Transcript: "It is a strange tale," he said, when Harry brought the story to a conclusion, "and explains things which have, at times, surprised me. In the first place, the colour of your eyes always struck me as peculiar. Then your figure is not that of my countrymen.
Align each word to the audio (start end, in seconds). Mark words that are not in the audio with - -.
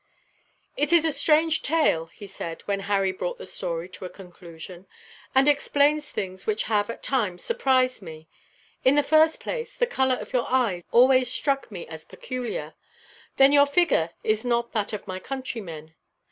"It 0.75 0.91
is 0.91 1.05
a 1.05 1.11
strange 1.11 1.61
tale," 1.61 2.07
he 2.07 2.25
said, 2.25 2.63
when 2.63 2.79
Harry 2.79 3.11
brought 3.11 3.37
the 3.37 3.45
story 3.45 3.87
to 3.89 4.05
a 4.05 4.09
conclusion, 4.09 4.87
"and 5.35 5.47
explains 5.47 6.09
things 6.09 6.47
which 6.47 6.63
have, 6.63 6.89
at 6.89 7.03
times, 7.03 7.43
surprised 7.43 8.01
me. 8.01 8.27
In 8.83 8.95
the 8.95 9.03
first 9.03 9.39
place, 9.39 9.75
the 9.75 9.85
colour 9.85 10.15
of 10.15 10.33
your 10.33 10.47
eyes 10.49 10.81
always 10.91 11.31
struck 11.31 11.69
me 11.69 11.85
as 11.85 12.03
peculiar. 12.03 12.73
Then 13.37 13.51
your 13.51 13.67
figure 13.67 14.09
is 14.23 14.43
not 14.43 14.71
that 14.71 14.91
of 14.91 15.05
my 15.07 15.19
countrymen. 15.19 15.93